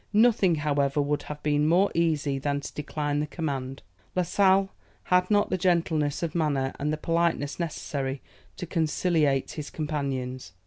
Nothing 0.13 0.55
however 0.55 0.99
would 0.99 1.21
have 1.29 1.43
been 1.43 1.67
more 1.67 1.91
easy 1.93 2.39
than 2.39 2.59
to 2.61 2.73
decline 2.73 3.19
the 3.19 3.27
command. 3.27 3.83
La 4.15 4.23
Sale 4.23 4.71
had 5.03 5.29
not 5.29 5.51
the 5.51 5.59
gentleness 5.59 6.23
of 6.23 6.33
manner 6.33 6.73
and 6.79 6.91
the 6.91 6.97
politeness 6.97 7.59
necessary 7.59 8.19
to 8.57 8.65
conciliate 8.65 9.51
his 9.51 9.69
companions. 9.69 10.53